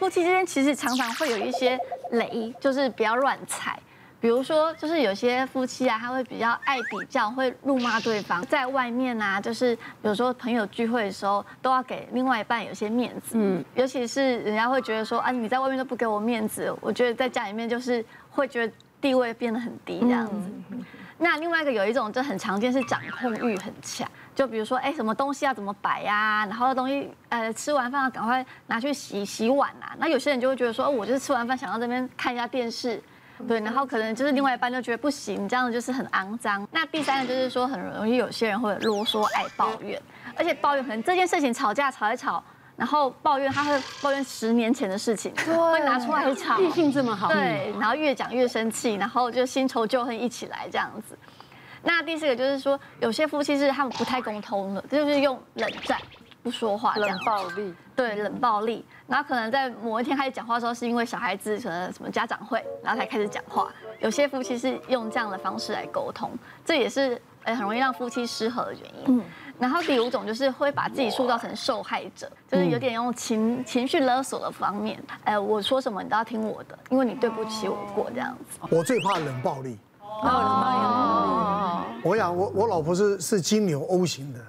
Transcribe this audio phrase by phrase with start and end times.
[0.00, 1.78] 夫妻之间其实常常会有一些
[2.12, 3.78] 雷，就是不要乱踩。
[4.18, 8.40] 比如说，就是有些夫妻啊，他会比较爱比较，会怒骂对方。
[8.46, 13.32] 在外面啊，就是有时候朋友聚会的时候，都要给另外一半有些面子。
[13.34, 18.72] 嗯，尤其是人家会觉得说，啊，你在外面都不给我面子，我觉得在家里面就是会觉得
[19.02, 20.50] 地位变得很低这样子。
[21.22, 24.08] 那另外一个有一种就很常见，是掌控欲很强。
[24.34, 26.46] 就比如说，哎，什么东西要怎么摆呀？
[26.46, 29.94] 然后东西，呃，吃完饭要赶快拿去洗洗碗啊。
[29.98, 33.02] 那有些人就会觉得说，我就是吃完饭想到这边看一下电视。
[33.46, 36.66] 对，然后可能就是另外一半就觉得不行，这样子就是很肮脏。
[36.70, 40.00] 那第三个就是说，很容易有些人会啰嗦、爱抱怨，
[40.36, 42.42] 而且抱怨可能这件事情吵架吵一吵，
[42.80, 46.56] 然后抱怨他会抱怨十年前的事情，会拿出来吵。
[46.56, 47.28] 记性这么好。
[47.28, 51.14] 对，然后越讲越生气，然后就新仇旧恨一起来这样子。
[51.82, 55.98] 那第四个就是说，有些夫妻是他们不太沟通的，就是用冷战。
[56.42, 58.82] 不说话，冷暴力，对，冷暴力。
[59.06, 63.70] 然后可能在某一天开始讲话的时候，是因为小孩子可能什么家长会，然后才开始讲话。
[63.98, 66.30] 有些夫妻是用这样的方式来沟通，
[66.64, 69.18] 这也是很容易让夫妻失和的原因。
[69.18, 69.24] 嗯。
[69.60, 74.98] 然后第五种就是会把自己塑造成受害者，就是有点用情情绪勒索的方面。
[75.24, 78.58] 哎，我说什么你都要听我的，因为你对不起我过这样子。
[78.70, 79.78] 我最怕冷暴力。
[80.22, 81.84] 哦。
[82.02, 84.40] 我想我我老婆是是金牛 O 型的。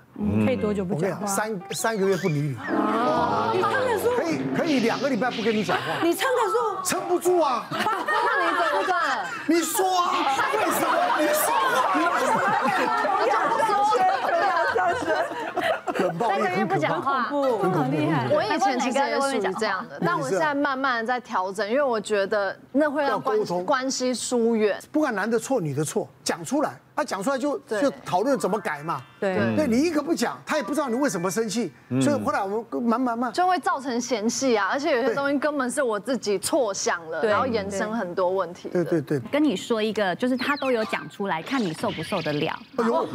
[0.45, 1.25] 可以多久不讲话？
[1.25, 2.55] 三三个月不理你。
[2.55, 4.15] 哦，你撑得住？
[4.15, 5.83] 可以可以两个礼拜不跟你讲话。
[6.03, 6.83] 你撑得住？
[6.83, 7.65] 撑不住啊！
[7.71, 7.83] 那你
[8.57, 9.25] 怎么办？
[9.47, 10.11] 你说啊？
[10.53, 10.87] 为什么？
[11.19, 11.91] 你说啊？
[11.95, 12.39] 你为什么？
[13.21, 13.59] 不要说，
[14.21, 15.03] 不要说。
[16.01, 18.27] 冷暴力很可怕，很厉害。
[18.29, 24.79] 我以前其实也属于这样的，但我现在慢慢的在调整，因为我觉得那会让关关系疏远。
[24.91, 26.79] 不管男的错，女的错，讲出来。
[27.01, 29.65] 他讲出来就就讨论怎么改嘛，对，对。
[29.67, 33.33] 你一个不讲，他也不知道你为什么生气，所以后来我们慢慢慢。
[33.33, 38.69] 就会造成嫌隙啊，而且有些东西根本是我自己错想了，然后衍生很多问题。
[38.69, 42.59] 对对对，跟你说一个，就是他都有讲出来，看你受不受得了。
[42.77, 43.07] 哎呦，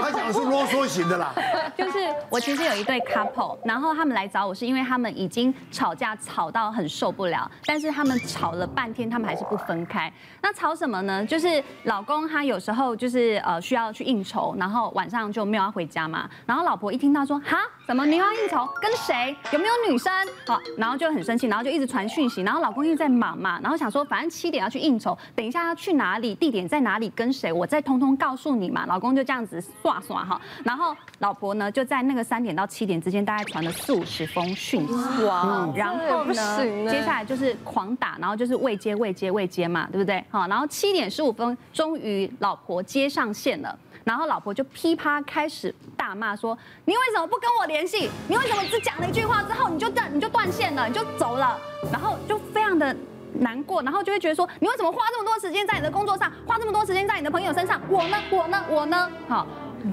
[0.00, 1.34] 他讲的是啰嗦型的啦。
[1.76, 1.98] 就是
[2.30, 10.10] 我其实有一对 couple，然后他们来找我是因为他们已经吵架吵到很受不了，但是他们吵了半天，他们还是不分开。
[10.40, 11.24] 那吵什么呢？
[11.26, 16.28] 就是老公他有时候就是呃需要去应酬，然后晚上就没有要回家嘛。
[16.44, 18.68] 然后老婆一听到说哈，怎么你要应酬？
[18.80, 19.36] 跟谁？
[19.52, 20.12] 有没有女生？
[20.46, 22.42] 好，然后就很生气，然后就一直传讯息。
[22.42, 28.84] 然后老公一直在忙嘛，然后想说反正七点要去应酬，等一下要去哪里，地点在哪里，跟谁，我再通通告诉你嘛。
[28.86, 35.24] 老公就这样子刷刷哈，然后老婆呢就在那个三点到七点之间，大概传了四五十封讯息。
[35.24, 36.58] 哇，然后呢，
[36.88, 40.22] 接下来就是狂打，然后就是未接未接未接嘛，对不对？
[40.30, 46.56] 好，然后七点十五分，终于老婆接上线了，然后老婆就噼啪开始大骂说
[46.86, 48.10] ：“你为什么不跟我联系？
[48.28, 51.58] 你为什么只讲了一句话之后你就断你就断线了，你就走了？”
[51.92, 52.94] 然后就非常的
[53.34, 57.80] 难过，然后就会觉得说：“你为什么花这么多时间在你的工作上，花这么多时间在你的朋友身上？
[57.88, 58.16] 我呢？
[58.30, 58.64] 我呢？
[58.68, 59.46] 我呢？”好，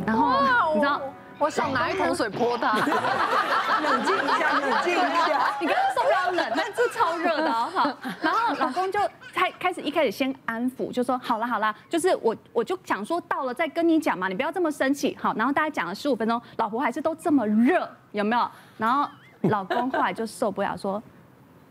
[0.06, 1.02] 然后你知道。
[1.44, 2.72] 我想拿一桶水泼他，
[3.84, 5.54] 冷静一下，冷静一下。
[5.60, 7.86] 你刚刚说不要冷，但是超热的好。
[8.24, 8.98] 然后老公就
[9.34, 15.18] 开开始一开始先安抚，就说好了好了，就是我我就想说到了再跟你讲嘛，你不要这么生气。
[15.22, 18.50] 好，然后大家讲了十五分钟，老婆还是都这么热，有没有？
[18.78, 19.06] 然后
[19.42, 21.04] 老公后来就受不了，说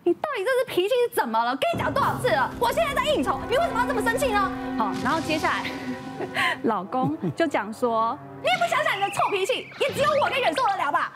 [0.05, 1.57] 你到底这是脾气是怎么了？
[1.57, 2.51] 跟你讲多少次了？
[2.61, 4.53] 我现在在应酬，你为什么要这么生气呢？
[4.77, 5.65] 好，然后接下来
[6.65, 8.19] 老公就讲说。
[8.43, 11.13] 你也不想想你的臭脾气，也只有我可以忍受得了吧？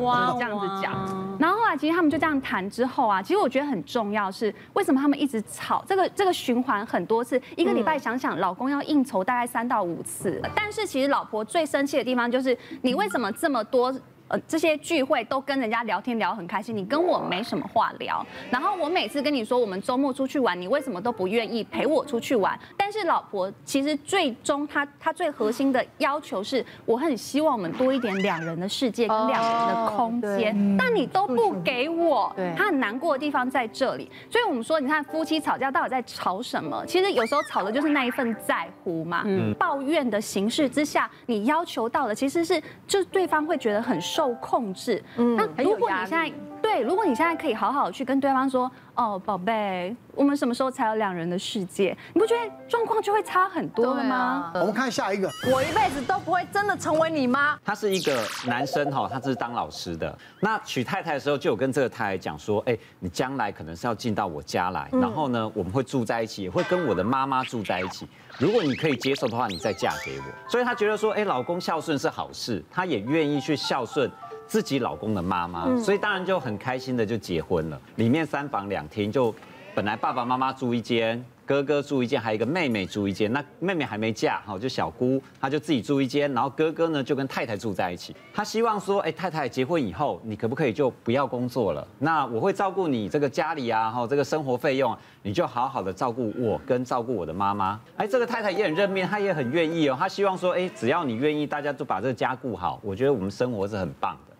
[0.00, 0.92] 哇，这样子讲。
[1.38, 5.84] 然后后来其实他们就这样谈之后啊，其实我觉得很重要是为什么他们一直吵？
[5.86, 13.94] 这个这个循环很多次，一个礼拜想想老公要应酬大概三到五次，但是其实老婆最生气的地方就是你为什么这么多？
[14.32, 18.24] 呃，这些聚会都跟人家聊天聊很开心，你跟我没什么话聊。
[18.50, 22.58] 然后我每次跟你说我们周末出去玩，你为什么都不愿意陪我出去玩？
[22.74, 34.10] 但是老婆其实最终她她最核心的要求是，我很希望我们多一点两人的世界跟两人的空间，但你都不给我，她很难过的地方在这里。
[34.30, 36.82] 所以我们说，你看夫妻吵架到底在吵什么？
[36.86, 39.26] 其实有时候吵的就是那一份在乎嘛。
[39.58, 44.21] 抱怨的形式之下，你要求到的其实是，就是对方会觉得很受。
[44.22, 45.02] 受控制。
[45.16, 46.30] 嗯，那如果你现在
[46.72, 51.94] 对，如果你现在可以好好去跟对方说，哦，宝贝，我们什么时候才有两人的世界？
[52.14, 54.16] 你不觉得状况就会差很多了吗？
[54.16, 57.58] 啊、我们看下一个，我一辈子都不会真的成为你妈。
[57.62, 60.18] 他是一个男生哈，他是当老师的。
[60.40, 68.08] 那娶太太的时候，就有跟这个太太讲说，哎，你将来可能是要进到我家来，然后呢，我们会住在一起，也会跟我的妈妈住在一起。
[68.38, 70.50] 如果你可以接受的话，你再嫁给我。
[70.50, 74.10] 所以他觉得说，哎，老公孝顺是好事，他也愿意去孝顺。
[74.52, 77.80] 自己老公的妈妈，所以当然就很开心的就结婚了。
[77.96, 79.34] 里面三房两厅，就
[79.74, 81.24] 本来爸爸妈妈住一间。
[81.44, 83.30] 哥哥住一间，还有一个妹妹住一间。
[83.32, 86.32] 那妹妹还没嫁，哈，就小姑，她就自己住一间。
[86.32, 88.14] 然后哥哥呢，就跟太太住在一起。
[88.32, 91.86] 他希望说，哎，太太结婚以后，你可不可以就不要工作了？
[91.98, 97.80] 那我会照顾你这个家里啊，哈，这个生活费用，你就好好的照顾我，跟照顾我的妈妈。
[97.96, 99.96] 哎，这个太太也很认命，她也很愿意哦。
[99.98, 104.31] 她希望说，哎，只要你愿意，大家都把这个家顾好，我觉得我们生活是很棒的。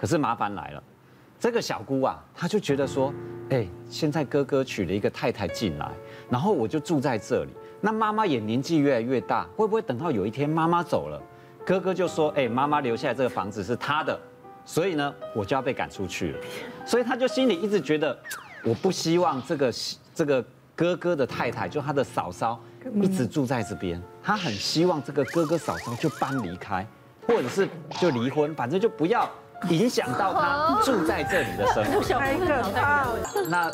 [0.00, 0.82] 可是麻烦来了，
[1.38, 3.12] 这个小姑啊，她就觉得说，
[3.50, 5.92] 哎，现在哥哥娶了一个太太进来。
[6.30, 7.50] 然后我就住在这里，
[7.82, 11.22] 那妈妈也年纪越来越大，会不会等到有一天妈妈走了，
[11.66, 14.18] 哥哥就说，哎，妈妈留下来这个房子是他的，
[14.64, 16.38] 所以呢，我就要被赶出去了，
[16.86, 18.18] 所以他就心里一直觉得，
[18.64, 19.74] 我不希望这个
[20.14, 20.42] 这个
[20.74, 22.58] 哥哥的太太，就他的嫂嫂，
[22.94, 26.86] 一直住在这边，他很希望这个哥哥嫂嫂就搬离开，
[27.26, 27.68] 或者是
[28.00, 29.28] 就离婚，反正就不要
[29.68, 32.00] 影响到他住在这里的生活。
[33.48, 33.70] 那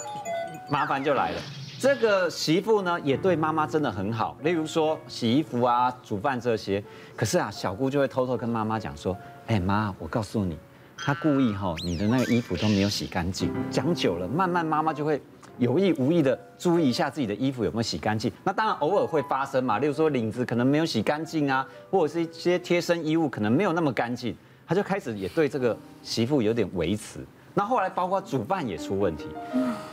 [0.68, 1.40] 麻烦就来了。
[1.78, 6.82] 这个媳妇呢，也对妈妈真的很好，例如说洗衣服啊、煮饭这些。
[7.14, 9.16] 可是啊，小姑就会偷偷跟妈妈讲说
[9.46, 10.58] ：“哎妈，我告诉你，
[10.96, 13.52] 她故意哈，你的那个衣服都没有洗干净。
[13.70, 15.20] 讲久了，慢慢妈妈就会
[15.58, 18.32] 有意无意的注意一下自己的衣服有没有洗干净。
[18.42, 24.34] 那当然偶尔会发生嘛，例如说领子可能没有洗干净啊，或者是一些贴身衣物可能没有那么干净，
[24.66, 27.20] 他就开始也对这个媳妇有点维持。
[27.54, 29.26] 那后来包括煮饭也出问题，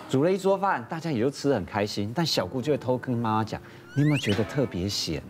[0.10, 3.62] 煮了一桌饭，大家也就吃得很开心，但小姑就会偷跟妈妈讲，
[3.96, 5.24] 你有没有觉得特别咸？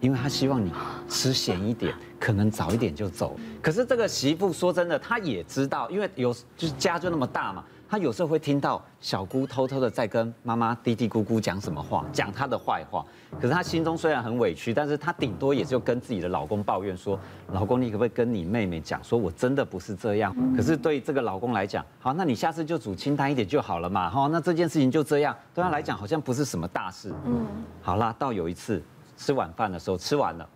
[0.00, 0.70] 因为她希望你
[1.08, 3.38] 吃咸一点，可能早一点就走。
[3.62, 7.64] 可是这个媳妇说真的，她也知道，因为有就是家就那么大嘛。
[7.92, 13.04] 他有时候会听到小姑偷偷的在跟妈妈嘀嘀咕咕讲什么话，讲她的坏话。
[13.38, 17.20] 可是她心中虽然很委屈，但是她顶多也就跟自己的老公抱怨说
[17.52, 24.08] ：“老公，你可不可以跟你妹妹讲，说我真的不是这样？”可是对这个老公来讲，好，那你下次就煮清淡一点就好了嘛。
[24.08, 27.12] 哈，那这件事情就这样，对他来讲好像不是什么大事。
[27.26, 27.46] 嗯，
[27.82, 28.82] 好啦，到有一次
[29.18, 30.48] 吃晚饭的时候，吃完了，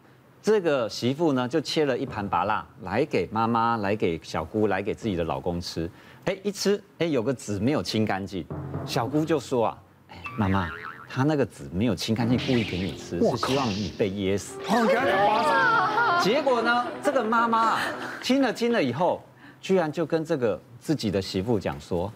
[0.46, 5.90] 这个媳妇呢就切了一盘拔辣来给妈妈，来给小姑，来给自己的老公吃。
[6.26, 8.46] 哎，一吃，哎，有个籽没有清干净，
[8.84, 10.70] 小姑就说啊，哎，妈妈，
[11.08, 14.56] 她那个籽没有清干净，故意给你吃，是希望你被噎死。
[14.69, 16.22] 我给他两巴掌。
[16.22, 17.81] 结果呢，这个妈妈啊，
[18.22, 19.20] 听了听了以后，
[19.60, 22.12] 居然就跟这个自己的媳妇讲说，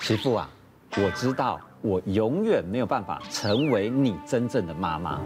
[0.00, 0.50] 媳妇啊，
[0.98, 5.18] 我知道我永远没有办法成为你真正的妈妈，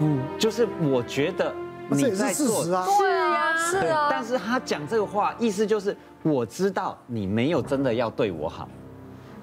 [0.00, 1.54] 嗯，就是我觉得
[1.90, 2.86] 你在做，是啊，
[3.56, 5.96] 是啊，但是他讲这个话，意思就是。
[6.24, 8.68] 我知道你没有真的要对我好，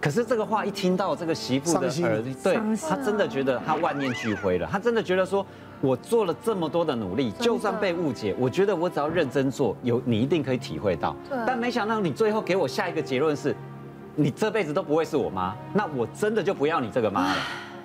[0.01, 4.67] 可是这个话一听到这个媳妇的耳里，对，他真的觉得他万念俱灰了。
[4.69, 5.43] 他真的觉得说，
[5.79, 11.15] 我做了这么多的努力，就算被误解，我觉得我只要认真做，有你一定可以体会到。
[11.47, 13.55] 但没想到你最后给我下一个结论是，
[14.13, 17.35] 你这辈子都不会是我妈，那我真的就不要你这个妈了。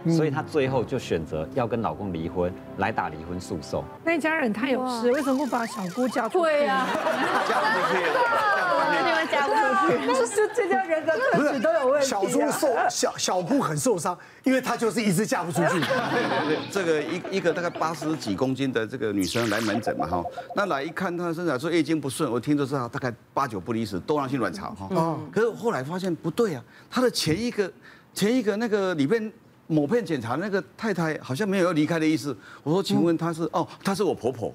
[0.08, 3.84] 所以她最后就选择要跟老公离婚，来打离婚诉讼。
[4.04, 6.50] 那一家人太有事，为什么不把小姑嫁出去？
[6.50, 6.86] 对呀，
[7.48, 7.98] 嫁不出去，
[9.04, 12.06] 你们嫁不出去，就是这家人格特质都有问题。
[12.06, 15.80] 小姑受小小姑很受伤，因为她就是一直嫁不出去。
[15.80, 20.24] 对对，这个一一个大概八十几公斤的这个女生来门诊嘛哈，
[20.56, 24.88] 那来一看她的身材说月经不顺，我听说是大概八九不离十，多囊性卵巢哈。
[24.90, 25.28] 嗯。
[25.32, 27.70] 可是后来发现不对啊，她的前一个
[28.14, 29.30] 前一个那个里边。
[29.70, 32.36] 某片检查，那个太太好像没有要离开的意思。
[32.64, 33.44] 我说，请问她是？
[33.52, 34.52] 哦，她是我婆婆。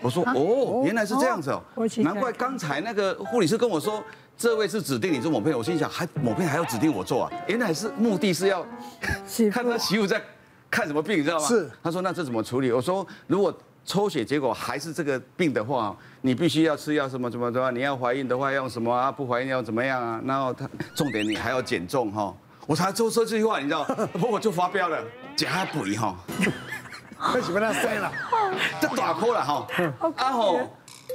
[0.00, 1.62] 我说，哦，原来是这样子哦。
[1.98, 4.02] 难怪刚才那个护理师跟我说，
[4.36, 5.56] 这位是指定你做某片。
[5.56, 7.32] 我心想，还某片还要指定我做啊？
[7.46, 8.66] 原来是目的是要
[9.52, 10.20] 看他媳妇在
[10.70, 11.46] 看什么病，你知道吗？
[11.46, 11.70] 是。
[11.82, 12.70] 他说，那这怎么处理？
[12.70, 13.52] 我说，如果
[13.84, 19.10] 抽血结果还是这个病的话，你必须要吃药什么什么的话，你要怀孕的话要用什么啊？
[19.10, 20.20] 不怀孕要怎么样啊？
[20.24, 22.34] 然后他重点你还要减重哈。
[22.68, 23.82] 我才说说这句话，你知道，
[24.12, 24.98] 婆婆就发飙了，
[25.34, 26.14] 加肥哈，
[27.18, 28.12] 开始被他塞了，
[28.78, 29.66] 这大颗了哈，
[30.16, 30.60] 啊吼，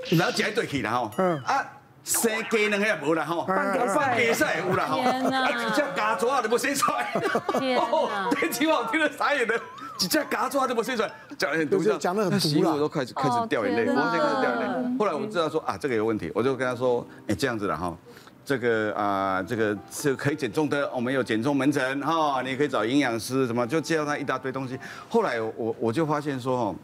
[0.09, 1.11] 然后加一堆去了哈，
[1.45, 1.63] 啊，
[2.03, 7.13] 生鸡卵也无啦吼，半半鸡屎也有了哈，啊，一只鸭爪都没生出来，
[7.77, 9.53] 哦，天气我听了傻眼了，
[9.99, 17.95] 一只鸭爪都没生出来，讲得很毒，讲得很毒，媳妇都开始开始掉眼泪，我先开始掉眼泪，后来我知道说啊，这个有问题，我就跟他说，哎，这样子了哈。
[18.45, 24.77] 这个啊、呃，这个是可以减重的，我们有减重门诊哈，你可以找营养师什么，就介绍他一大堆东西。
[25.07, 26.75] 后来我我就发现说哦，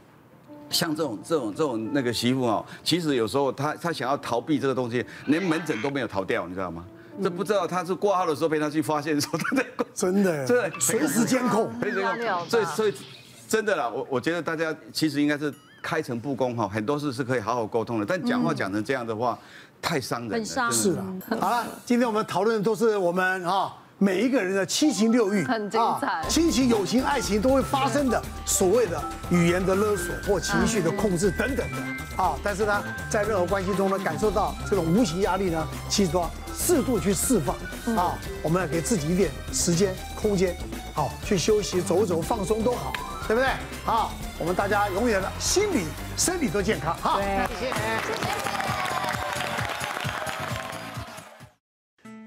[0.69, 6.85] 像这种这种这种那个媳妇哦，其实有时候她她想要逃避这个东西，连门诊都没有逃掉，你知道吗？
[7.21, 12.47] 这不知道她是挂号的时候被他去发现说他在 真的对随时监控，随时监控。
[12.47, 12.93] 所以所以
[13.49, 19.37] 真的啦，我我觉得大家其实应该是开诚布公哈，很多事是可以好好沟通的，但讲话讲成这样的话。
[19.81, 21.05] 太伤人了，很伤是啊。
[21.39, 32.35] 好了，今天我们讨论的都是我们哈每一个人的七情六欲，很精彩，亲情、友情、爱情都会发生的所谓的语言的勒索或情绪的控制等等的啊。
[32.43, 36.29] 但是呢，在任何关系中呢，感受到这种无形压力呢，其实都要
[36.59, 37.55] 适度去释放
[37.95, 38.19] 啊。
[38.43, 40.55] 我们要给自己一点时间、空间，
[40.93, 42.91] 好去休息、走走、放松都好，
[43.25, 43.49] 对不对？
[43.85, 45.85] 好，我们大家永远的心理、
[46.17, 47.19] 身体都健康哈。
[47.59, 47.73] 谢谢。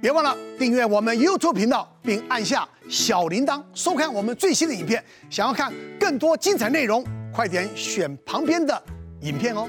[0.00, 5.04] 别忘了订阅我们 YouTube 频道，并按下小铃铛，收看我们最新的影片。
[5.30, 8.82] 想要看更多精彩内容，快点选旁边的
[9.20, 9.68] 影片哦。